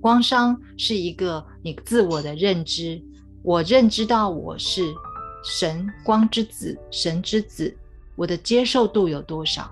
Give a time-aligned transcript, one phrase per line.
[0.00, 3.00] 光商是一个你自我的认知，
[3.42, 4.94] 我认知到我是
[5.44, 7.76] 神光之子，神之子，
[8.16, 9.70] 我的接受度有多少？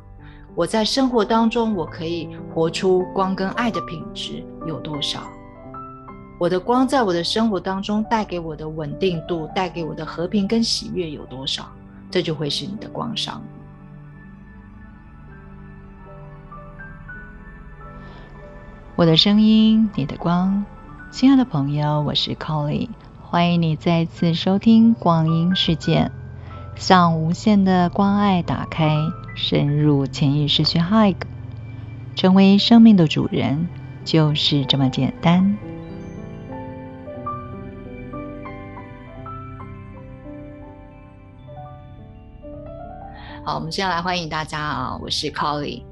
[0.55, 5.27] 我在生活当中，我可以活出光跟爱的品质有多少？
[6.39, 11.73] 我的光在我的生活当中带给我的稳定度，带给我的和平跟喜悦有多少？
[12.11, 13.43] 这就会是你的光商。
[18.99, 20.65] 我的声音，你的光，
[21.13, 22.89] 亲爱的朋友，我是 Colly，
[23.23, 26.11] 欢迎你再次收听光阴世界，
[26.75, 28.97] 向无限的关爱打开，
[29.37, 31.15] 深入潜意识去 Hug，
[32.17, 33.69] 成为生命的主人，
[34.05, 35.57] 就是这么简单。
[43.45, 45.85] 好，我们先来欢迎大家啊，我是 Colly，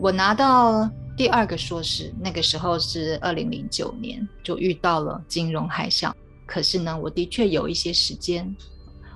[0.00, 0.90] 我拿到。
[1.16, 6.10] 第二个硕士，那个时候是二零零九年，就遇到了金融海啸。
[6.46, 8.56] 可是呢，我的确有一些时间，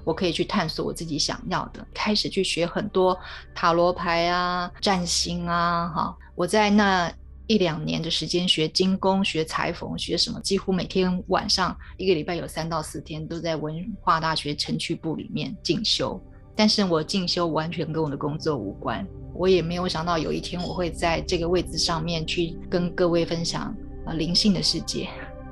[0.05, 3.19] 我可以去探索我自己想要的，开始去学很多
[3.55, 5.89] 塔罗牌啊、占星啊。
[5.89, 7.11] 哈，我在那
[7.47, 16.23] 一两年的时间学精工、学裁缝、学什么，几乎每天晚上一个礼拜有三到四天都在文化大学城区部里面进修。
[16.57, 19.07] 但是我进修完全跟我的工作无关。
[19.35, 23.75] 我也没有想到有一天我会在这个位置上面去跟各位分享
[24.07, 25.09] 啊灵性的世界。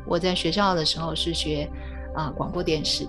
[0.07, 1.69] 我在学校的时候是学
[2.15, 3.07] 啊广播电视，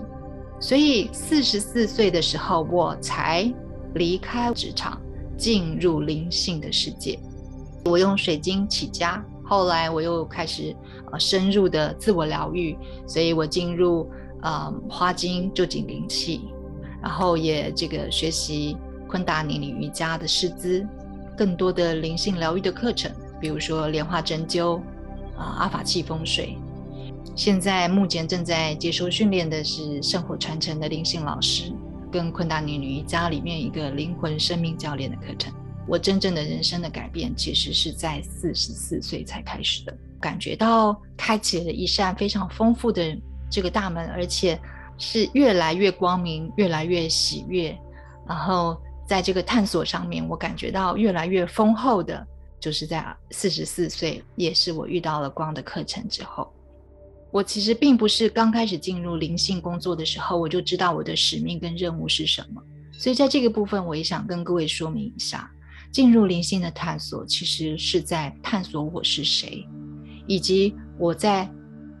[0.58, 3.52] 所以四十四岁的时候我才
[3.94, 5.00] 离开职场，
[5.36, 7.18] 进入灵性的世界。
[7.84, 10.74] 我用水晶起家，后来我又开始
[11.12, 14.10] 呃深入的自我疗愈，所以我进入
[14.42, 16.48] 呃花精就景灵气，
[17.04, 18.76] 然后也这个学习。
[19.06, 20.84] 昆达尼尼瑜伽的师资，
[21.36, 24.80] 更多的灵性疗愈的课程，比如说莲花针灸
[25.36, 26.56] 啊、阿法气风水。
[27.36, 31.70] 现在目前正在接受训练的是圣火传承的灵性老师，
[32.10, 35.52] 跟昆达尼尼瑜伽里面一个灵魂生命教练的课程。
[35.86, 43.16] 我真正的人生的改变，其实是在四十四岁才开始的，感觉到开启了一扇非常丰富的
[43.48, 44.58] 这个大门，而且
[45.04, 47.78] 是越来越光明，越来越喜悦，
[48.26, 48.76] 然后。
[49.06, 52.26] 在这个探索上面，我感觉到越来越丰厚的，
[52.58, 56.50] 就是在四十四岁，也是我遇到了光的课程之后。
[57.30, 62.62] 我其实并不是刚开始进入灵性工作的时候，我就知道我的使命跟任务是什么。
[62.94, 65.50] 所以在这个部分，我也想跟各位说明一下：
[65.92, 69.68] 进入灵性的探索，其实是在探索我是谁，
[70.26, 71.46] 以及我在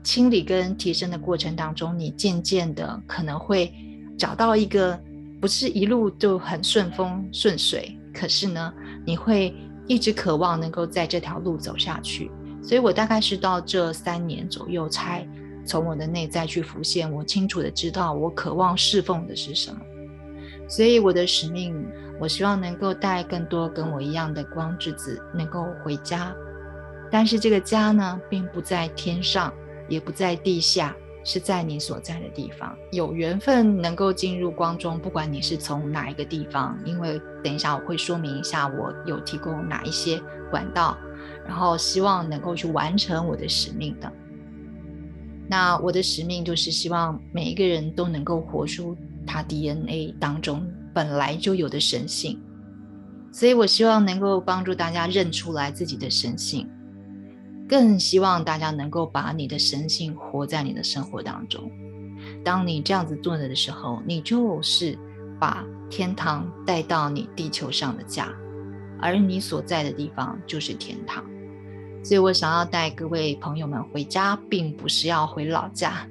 [0.04, 3.72] 清理跟提升的过程当中，你渐渐的可能会
[4.16, 4.96] 找到一个。
[5.40, 8.72] 不是一路就很顺风顺水，可是呢，
[9.04, 9.54] 你会
[9.86, 12.30] 一直渴望能够在这条路走下去。
[12.62, 15.28] 所以我大概是到这三年左右，才
[15.66, 19.78] 从我的内在去浮现，我清楚的知道我渴望侍奉的是什么。
[20.66, 21.76] 所以我的使命，
[22.18, 26.34] 我希望能够带更多跟我一样的光之子能够回家。
[27.10, 29.52] 但是这个家呢，并不在天上，
[29.88, 30.94] 也不在地下。
[31.26, 40.98] 是在你所在的地方有缘分能够进入光中，不管你是从哪一个地方，因为等一下我会说明一下我有提供哪一些管道，
[41.46, 44.12] 然后希望能够去完成我的使命的。
[45.48, 48.94] 那我的使命就是希望每一个人都能够活出
[49.26, 52.38] 他 DNA 当中本来就有的神性，
[53.32, 56.68] 所以我希望能够帮助大家认出来自己的神性。
[57.74, 61.68] 更希望大家能够把你的神性活在你的生活当中。
[62.44, 64.96] 当你这样子做的时候，你就是
[65.40, 68.28] 把天堂带到你地球上的家，
[69.00, 71.24] 而你所在的地方就是天堂。
[72.04, 76.06] 所以我想要带各位朋友们回家，并不是要回老家。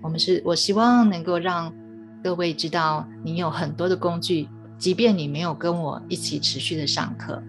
[0.00, 1.74] 我们是我希望能够让
[2.22, 7.42] 各位知道，你有很多的工具，即便你没有跟我一起持续的上课。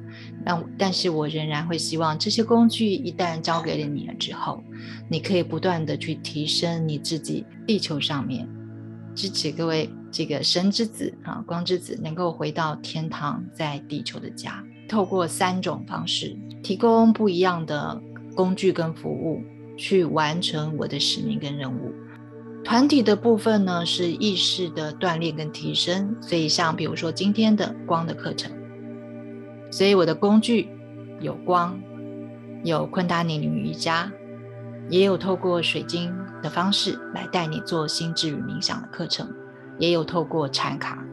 [0.45, 4.63] 但但是我仍然会希望这些工具一旦交给了你了之后，
[5.09, 7.43] 你可以不断的去提升你自己。
[7.65, 8.47] 地球上面
[9.15, 17.99] 支持各位这个神之子啊，光之子能够回到天堂，在地球的家，透过三种方式提供不一样的
[18.35, 19.41] 工具跟服务，
[19.75, 21.91] 去完成我的使命跟任务。
[22.63, 28.51] 团体的部分呢是意识的锻炼跟提升，所以像比如说今天的光的课程。
[29.75, 30.69] 所以我的工具
[31.19, 31.77] 有光，
[32.63, 34.09] 有昆达尼尼瑜伽，
[34.87, 39.27] 也有透过水晶的方式来带你做心智与冥想的课程，
[39.77, 41.03] 也有透过禅卡，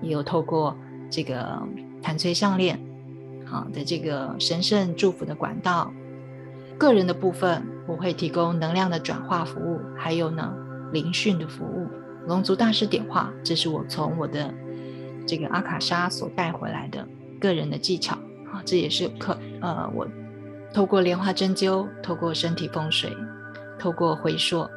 [0.00, 0.74] 也有透过
[1.10, 1.62] 这个
[2.00, 2.80] 弹催项链，
[3.44, 5.92] 好的这个神圣祝福的管道。
[6.78, 10.54] 个人的部分我会提供能量的转化服务，还有呢
[10.90, 11.86] 灵讯的服务。
[12.26, 14.54] 龙族大师点化，这是我从我的
[15.26, 17.06] 这个阿卡莎所带回来的
[17.46, 18.16] 个人的技巧
[18.52, 20.06] 啊，这也是可呃我
[20.74, 23.16] 透过莲花针灸，透过身体风水，
[23.78, 24.68] 透过回溯，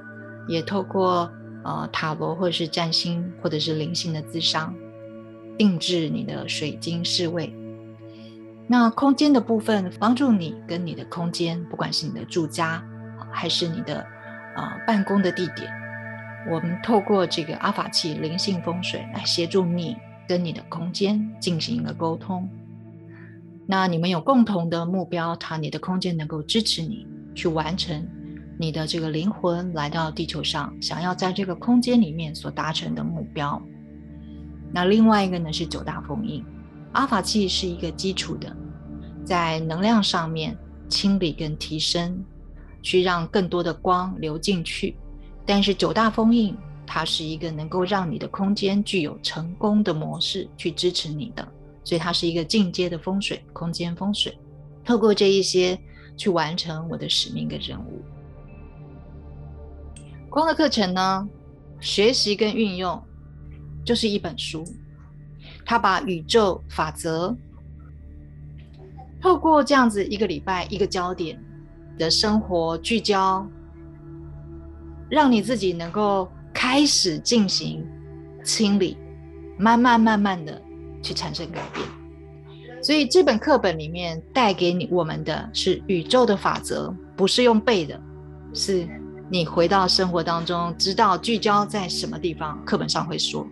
[0.48, 1.30] 也透过
[1.64, 4.74] 呃塔罗或者是占星或者是灵性的智商，
[5.58, 7.54] 定制你的水晶侍卫。
[8.68, 12.84] 那空间的部分，帮助你跟你的空间，不管是你的住家
[13.32, 14.06] 还是你的
[14.56, 15.68] 呃办公的地点。
[16.50, 22.48] 我们透过这个阿法器灵性风水来协助你跟你的空间进行一个沟通。
[23.72, 27.06] 那你们有共同的目标，它你的空间能够支持你
[27.36, 28.04] 去完成
[28.58, 33.62] 你的这个灵魂来到地球上想要在这个空间里面所达成的目标。
[34.74, 36.44] 那另外一个呢是九大封印，
[36.94, 38.52] 阿法器是一个基础的，
[39.24, 40.58] 在能量上面
[40.88, 42.26] 清理跟提升，
[42.82, 44.96] 去让更多的光流进去。
[45.46, 46.58] 但是九大封印，
[46.88, 51.48] 它是一个能够让你的空间具有成功的模式去支持你的，
[51.90, 54.38] 所以它是一个进阶的风水空间风水。
[54.86, 55.76] 透过这一些
[56.16, 58.00] 去完成我的使命跟任务。
[60.30, 61.28] 光的课程呢，
[61.80, 63.04] 学习跟运用
[63.84, 64.64] 就是一本书，
[65.66, 67.36] 它把宇宙法则
[69.20, 71.44] 透过这样子一个礼拜一个焦点
[71.98, 73.44] 的生活聚焦。
[75.10, 77.84] 让你自己能够开始进行
[78.44, 78.96] 清理，
[79.58, 80.62] 慢慢慢慢的
[81.02, 81.86] 去产生改变。
[82.82, 88.00] 所以这本课本里面带给你我们的是宇宙的法则，不是用背的，
[88.54, 88.88] 是
[89.30, 92.64] 你回到生活当中，知道聚焦在什么地方。
[92.66, 93.46] 课本上会说，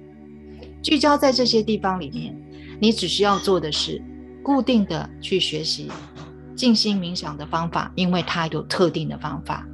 [0.81, 2.33] 聚焦在这些地方里面，
[2.79, 4.01] 你只需要做的是
[4.41, 5.91] 固定的去学习
[6.55, 9.67] 静心冥想的方法，因为它有特定的方法。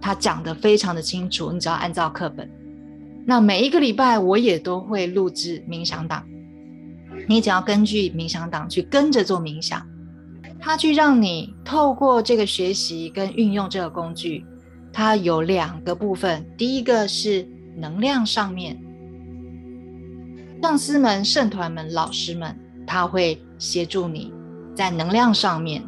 [0.00, 2.50] 它讲的非常的清楚，你只要按照课本。
[3.24, 6.24] 那每一个礼拜我也都会录制冥想档，
[7.28, 9.86] 你只要根据冥想档去跟着做冥想，
[10.58, 14.44] 它去让你透过这个学习跟运用这个工具，
[14.92, 16.44] 它有两个部分。
[16.56, 17.46] 第一个是
[17.76, 18.76] 能量上面，
[20.62, 24.32] 上司们、圣团们、老师们，他会协助你
[24.74, 25.84] 在能量上面。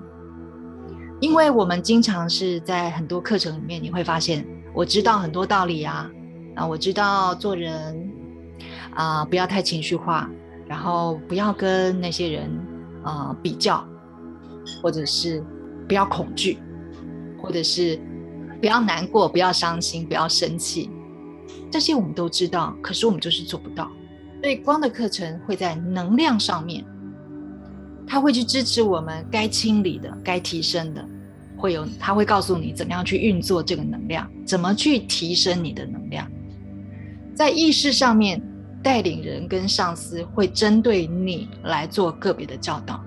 [1.21, 6.11] 因为我们经常是在很多课程里面，你会发现，我知道很多道理啊，
[6.55, 8.11] 啊，我知道做人
[8.95, 10.31] 啊，不要太情绪化，
[10.71, 12.49] 然后不要跟那些人
[13.03, 13.85] 啊比较，
[14.81, 15.45] 或者是
[15.89, 16.59] 不要恐惧，
[17.43, 17.99] 或者是
[18.61, 20.89] 不要难过，不要伤心，不要生气，
[21.73, 23.91] 这些我们都知道，可是我们就是做不到。
[24.41, 26.85] 所以光的课程会在能量上面。
[28.07, 31.05] 他会去支持我们该清理的、该提升的，
[31.57, 36.29] 会有他会告诉你怎么样去运作这个能量，怎么去提升你的能量。
[37.35, 38.41] 在意识上面，
[38.83, 43.03] 带领人跟上司会针对你来做个别的教导，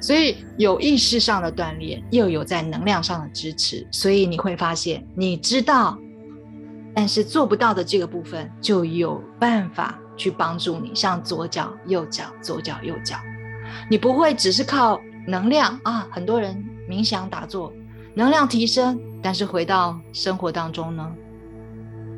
[0.00, 5.98] 所以有意识上的锻炼，又有在能量上的支持，所以你会发现，你知道，
[6.94, 13.16] 但是做不到的这个部分，就有办法去帮助你，像左脚、右脚、左脚、右脚。
[13.90, 16.06] 你不会只是靠能量啊！
[16.10, 16.56] 很多人
[16.88, 17.72] 冥想打坐，
[18.14, 21.12] 能量提升，但是回到生活当中呢，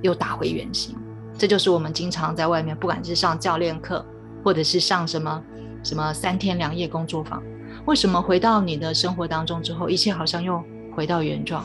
[0.03, 0.95] 又打回原形。
[1.39, 4.05] 这就是我们经常在外面，不管是上教练课，
[4.45, 5.43] 或者是上什么
[5.83, 7.43] 什么三天两夜工作坊，
[7.87, 10.63] 为什么回到你的生活当中之后，一切好像又
[10.95, 11.65] 回到原状？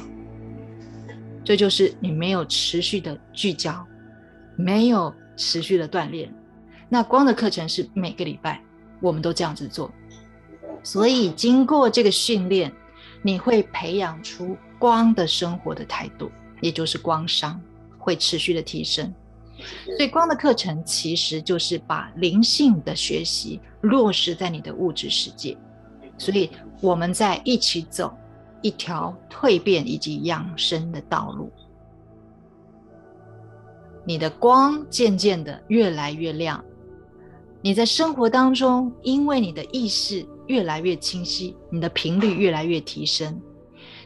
[1.44, 3.86] 这就是你没有持续的聚焦，
[4.56, 6.34] 没有持续的锻炼。
[6.88, 8.62] 那光的课程是每个礼拜。
[9.02, 9.92] 我们都这样子做，
[10.82, 12.72] 所以经过这个训练，
[13.22, 17.60] 你会培养出光的生活的态度，也就是光商
[17.98, 19.14] 会持续的提升。
[19.98, 25.58] 所以光的课程其实就是把灵性的学习落实在你的物质世界。
[26.18, 28.14] 所以我们在一起走
[28.62, 31.52] 一条蜕变以及养生的道路，
[34.06, 36.64] 你的光渐渐的越来越亮。
[37.62, 43.42] 你在生活当中，因为你的意识越来越清晰，你的频率越来越提升，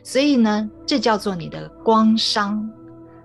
[0.03, 2.69] 所以呢，这叫做你的光商。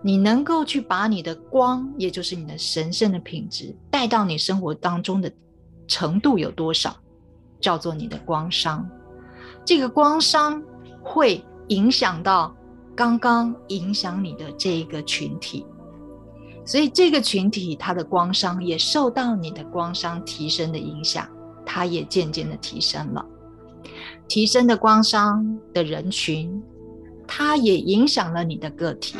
[0.02, 5.32] 你能够去把你的光，也就是你的神圣的品质，带到你生活当中的
[5.86, 6.96] 程度有多少，
[7.60, 8.88] 叫做你的光商。
[9.64, 10.60] 这个光商
[11.02, 12.52] 会影响到
[12.96, 15.64] 刚刚影响你的这一个群体。
[16.64, 21.28] 所以这个群体，它的光商也受到你的光商提升的影响，
[21.64, 23.24] 它也渐渐的提升了。
[24.28, 26.62] 提升的光商的人群，
[27.26, 29.18] 它也影响了你的个体。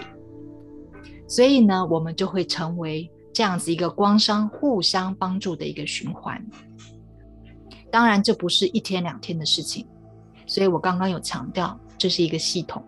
[1.32, 6.38] 所以呢，我们就会成为这样子一个光商互相帮助的一个循环。
[7.90, 9.86] 当然，这不是一天两天的事情，
[10.46, 12.84] 所以我刚刚有强调，这是一个系统。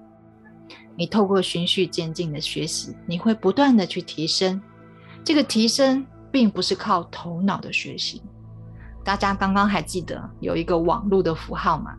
[0.94, 4.60] 你透过循序渐进的学习，你会不断的去提升。
[5.24, 8.20] 这个提升并不是靠头脑的学习。
[9.02, 11.96] 大家刚刚还记得有一个网络的符号吗？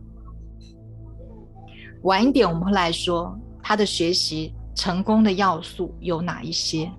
[2.04, 4.54] 晚一点我们会来说他的学习。
[4.76, 6.92] 成功的要素有哪一些？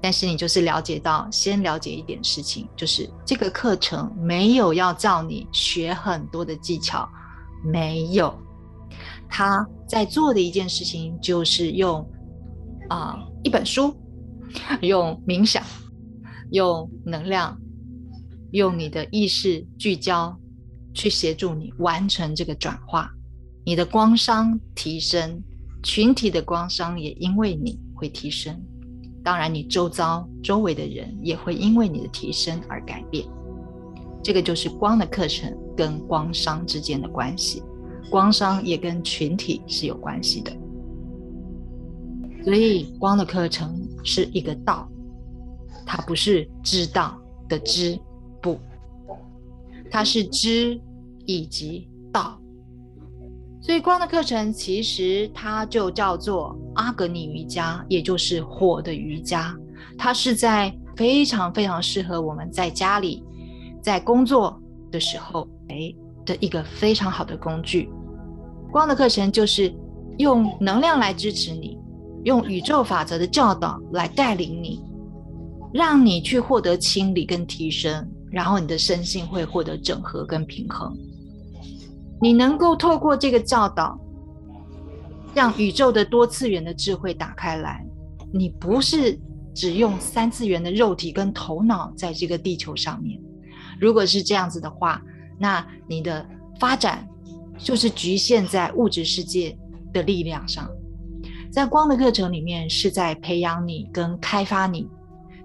[0.00, 7.08] 但是你就是了解到，先了解一点事情，就是这个课程没有要叫你学很多的技巧，
[7.64, 8.32] 没有。
[9.28, 12.08] 他在做的一件事情，就是用
[12.88, 13.92] 啊一本书，
[14.80, 15.64] 用冥想，
[16.52, 17.58] 用能量，
[18.52, 20.38] 用你的意识聚焦，
[20.94, 23.10] 去协助你完成这个转化，
[23.64, 25.42] 你的光商提升。
[25.82, 28.60] 群体的光商也因为你会提升，
[29.22, 33.24] 当然你周遭周围的人也会因为你的提升而改变。
[34.22, 37.62] 这个就是光的课程跟光商之间的关系，
[38.10, 40.52] 光商也跟群体是有关系的。
[42.44, 44.88] 所以光的课程是一个道，
[45.86, 47.98] 它不是知道的知，
[48.42, 48.58] 不，
[49.90, 50.80] 它是知
[51.24, 52.40] 以及道。
[53.60, 59.54] 所以光的课程其实它就叫做阿格尼瑜伽，也就是火的瑜伽。
[59.96, 63.22] 它是在非常非常适合我们在家里、
[63.82, 64.60] 在工作
[64.90, 65.92] 的时候，哎
[66.24, 67.90] 的一个非常好的工具。
[68.70, 69.74] 光的课程就是
[70.18, 71.78] 用能量来支持你，
[72.24, 74.80] 用宇宙法则的教导来带领你，
[75.72, 80.96] 让你去获得清理跟提升，然后你的身心会获得整合跟平衡。
[82.20, 83.98] 你能够透过这个教导，
[85.34, 87.84] 让宇宙的多次元的智慧打开来。
[88.32, 89.18] 你不是
[89.54, 93.20] 只用三次元的肉体跟头脑在这个地球上面。
[93.80, 95.00] 如果是这样子的话，
[95.38, 96.26] 那你的
[96.58, 97.08] 发展
[97.56, 99.56] 就是局限在物质世界
[99.92, 100.68] 的力量上。
[101.50, 104.86] 在光的课程里面，是在培养你跟开发你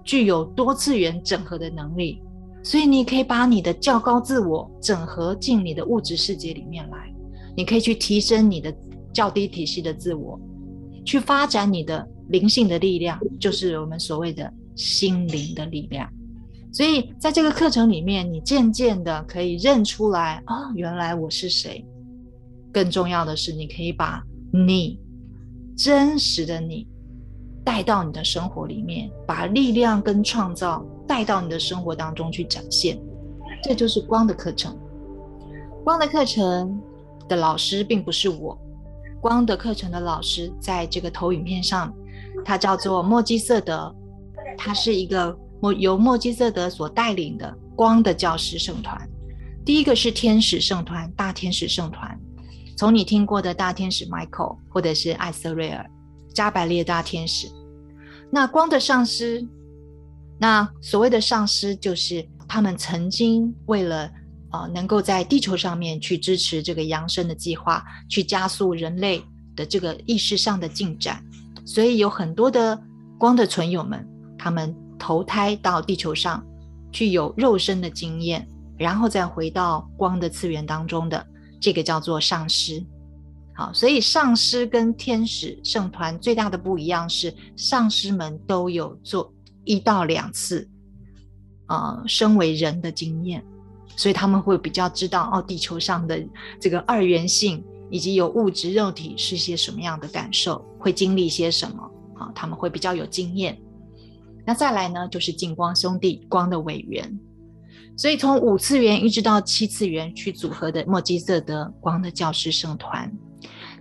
[0.04, 2.20] 具有多次元整合的能力。
[2.64, 7.14] 所以你可以把你的较高自我整合进你的物质世界里面来，
[7.54, 8.74] 你可以去提升你的
[9.12, 10.40] 较低体系的自我，
[11.04, 16.10] 去发展你的灵性的力量，就是我们所谓的心灵的力量。
[16.72, 21.84] 所以在这个课程里面，你渐渐的可以认出来啊，原来我是谁。
[22.72, 24.98] 更重要的是，你可以把你
[25.76, 26.88] 真实的你
[27.62, 30.84] 带到你的生活里面，把力量跟创造。
[31.06, 32.98] 带到你的生活当中去展现，
[33.62, 34.76] 这就是光的课程。
[35.84, 36.80] 光的课程
[37.28, 38.58] 的老师并不是我，
[39.20, 41.94] 光的课程的老师在这个投影片上，
[42.44, 43.94] 他叫做莫基瑟德，
[44.56, 48.98] 他是一个莫由莫基瑟德所带领的光的教师圣团。
[49.64, 52.18] 第一个是天使圣团，大天使圣团，
[52.76, 55.84] 从你听过的大天使 Michael，或者是艾瑟瑞尔、
[56.32, 57.46] 加百列大天使，
[58.30, 59.46] 那光的上师。
[60.38, 64.10] 那所谓的上师，就是他们曾经为了
[64.50, 69.22] 啊，能够在地球上面去支持这个扬升的计划，去加速人类
[69.56, 71.24] 的这个意识上的进展，
[71.64, 72.80] 所以有很多的
[73.18, 74.06] 光的存友们，
[74.38, 76.44] 他们投胎到地球上
[76.92, 81.26] 去有肉身的经验，然后再回到光的次元当中的
[81.60, 82.84] 这个叫做上师。
[83.56, 89.32] 好，所以上师跟天使圣团最大的不一样是，上师们都有做。
[89.64, 90.68] 一到两次，
[91.66, 93.44] 呃，身为人的经验，
[93.96, 96.22] 所以他们会比较知道哦，地球上的
[96.60, 101.82] 这个二元性以及有物质肉体是些什么样的感受，会经历些什么
[102.14, 102.30] 啊？
[102.34, 103.58] 他们会比较有经验。
[104.46, 107.18] 那再来呢，就是净光兄弟光的委员，
[107.96, 113.10] 所以从五次元一直到七次元去组合的莫基瑟德光的教师圣团，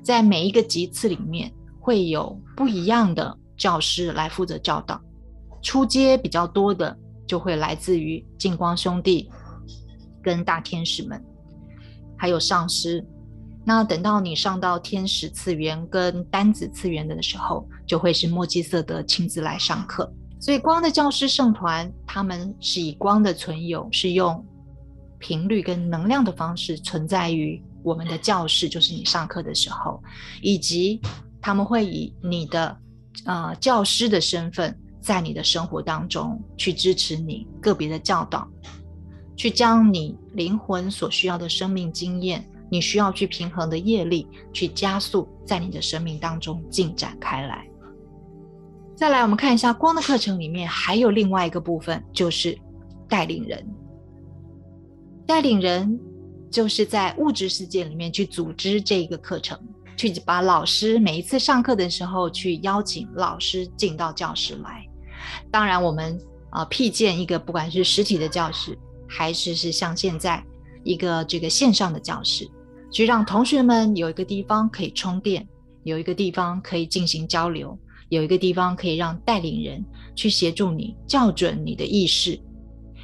[0.02, 5.02] 在每一个级次里面会有不一样的教师来负责教导。
[5.63, 9.32] 出街比较多的，就会来自于净光兄弟
[10.22, 11.20] 跟大天使们，
[12.17, 13.03] 还有上师。
[13.65, 20.13] 那等到你上到天使次元跟单子次元的时候，就会是墨基色德亲自来上课。
[20.38, 24.46] 所以光的教师圣团，他们是以光的存有，是用
[25.17, 30.03] 频率跟能量的方式存在于我们的教室，就是你上课的时候，
[30.41, 31.00] 以及
[31.39, 32.77] 他们会以你的
[33.24, 34.77] 呃教师的身份。
[35.03, 38.48] 在你的生活当中，去支持你个别的教导，
[39.36, 47.67] 去将你灵魂所需要的生命经验你需要去平衡的业力，去加速在你的生命当中进展开来。
[48.95, 52.57] 再来，我们看一下光的课程里面还有另外一个部分，就是
[53.10, 53.67] 带领人。
[55.25, 56.00] 带领人
[56.50, 59.60] 就是在物质世界里面去组织这一个课程，
[59.98, 64.88] 去把老师每一次上课的时候去邀请老师进到教室来。
[65.52, 70.44] 当然，我们啊辟建一个不管是实体的教室，还是是像现在
[70.84, 72.50] 一个这个线上的教室，
[72.92, 75.48] 去让同学们有一个地方可以充电，
[75.84, 77.78] 有一个地方可以进行交流。
[78.10, 82.40] 有一个地方可以让带领人去协助你校准你的意识。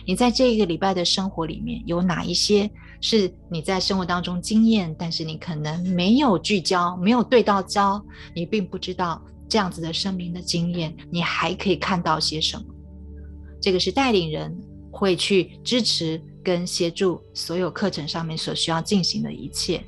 [0.05, 2.69] 你在这一个礼拜的生活里面有哪一些
[3.01, 7.99] 是你在生活当中经验，但是你可能没有聚焦，没有对到焦，
[8.35, 12.63] 你并不知道这样子的生命的经验，你还可以看到些什么？
[13.59, 14.55] 这个是带领人
[14.91, 19.83] 会去支持跟协助所有课程上面所需要进行的一切。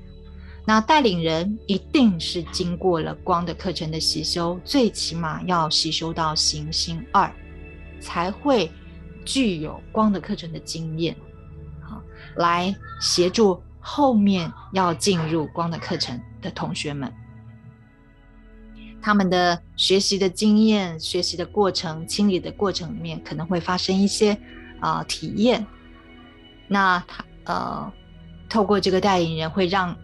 [0.65, 7.33] 那带领人一定是经过了光的课程的习修，最起码要习修到行星二，
[7.99, 8.69] 才会
[9.25, 11.15] 具有光的课程的经验，
[11.81, 12.01] 好，
[12.35, 17.11] 来协助后面要进入光的课程的同学们，
[19.01, 24.37] 他们的学习的经验、学习的过程、清理的过程里面，可能会发生一些
[24.79, 25.65] 啊体验。
[26.67, 27.91] 那他呃，
[28.47, 29.95] 透过这个带领人会让。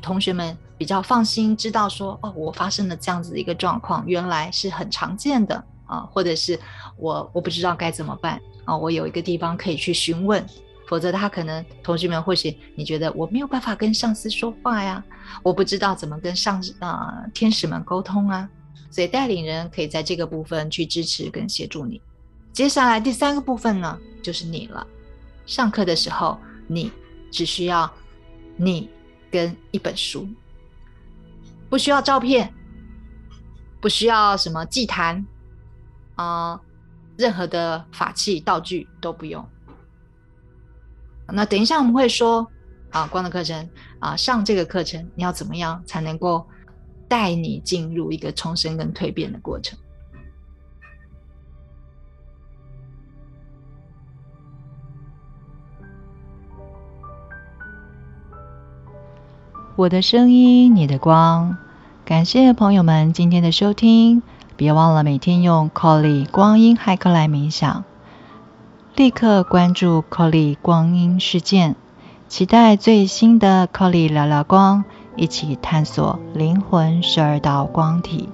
[0.00, 5.56] 同学们比较放心，知道说哦，我发生了这样子的一个状况，原来是很常见的
[5.86, 6.56] 啊，或者是
[6.96, 10.46] 我我不知道该怎么办啊，我有一个地方可以去询问，
[10.92, 15.02] 否则他可能同学们或许你觉得我没有办法跟上司说话呀，
[15.42, 18.46] 我不知道怎么跟上啊天使们沟通啊，
[18.90, 21.98] 所以带领人可以在这个部分去支持跟协助你。
[22.52, 24.86] 接下来第三个部分呢，就是你了，
[25.46, 26.92] 上课的时候你
[27.30, 27.90] 只需要
[28.58, 28.90] 你。
[29.32, 30.28] 跟一本书，
[31.70, 32.52] 不需要照片，
[33.80, 35.26] 不需要什么祭坛
[36.16, 36.60] 啊，
[37.16, 39.42] 任何的法器道具都不用。
[41.28, 42.46] 那等一下我们会说
[42.90, 43.68] 啊，光的课程
[44.00, 46.46] 啊，上这个课程你要怎么样才能够
[47.08, 49.78] 带你进入一个重生跟蜕变的过程？
[59.74, 61.56] 我的声音，你的光。
[62.04, 64.22] 感谢朋友们今天的收听，
[64.54, 67.84] 别忘了每天用 Colly 光阴骇客来冥想。
[69.02, 71.74] 立刻关注 Colly 光阴事件，
[72.28, 74.84] 期待最新的 Colly 聊聊光，
[75.16, 78.28] 一起探索灵魂十二道光体。